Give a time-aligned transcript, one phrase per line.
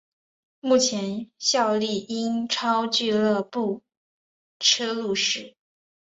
[0.61, 3.83] 目前效力英超俱乐部
[4.59, 5.55] 车路士。